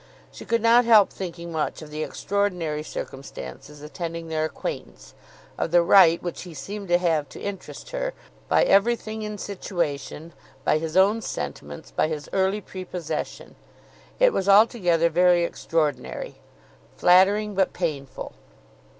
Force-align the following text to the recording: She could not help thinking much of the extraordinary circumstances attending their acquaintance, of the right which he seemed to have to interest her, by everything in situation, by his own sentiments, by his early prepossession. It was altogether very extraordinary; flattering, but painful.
She 0.31 0.45
could 0.45 0.63
not 0.63 0.83
help 0.83 1.11
thinking 1.13 1.51
much 1.51 1.83
of 1.83 1.91
the 1.91 2.01
extraordinary 2.03 2.81
circumstances 2.81 3.83
attending 3.83 4.29
their 4.29 4.45
acquaintance, 4.45 5.13
of 5.59 5.69
the 5.69 5.83
right 5.83 6.19
which 6.23 6.41
he 6.41 6.55
seemed 6.55 6.87
to 6.87 6.97
have 6.97 7.29
to 7.29 7.39
interest 7.39 7.91
her, 7.91 8.15
by 8.47 8.63
everything 8.63 9.21
in 9.21 9.37
situation, 9.37 10.33
by 10.63 10.79
his 10.79 10.97
own 10.97 11.21
sentiments, 11.21 11.91
by 11.91 12.07
his 12.07 12.27
early 12.33 12.61
prepossession. 12.61 13.53
It 14.19 14.33
was 14.33 14.49
altogether 14.49 15.07
very 15.07 15.43
extraordinary; 15.43 16.41
flattering, 16.97 17.53
but 17.53 17.71
painful. 17.71 18.33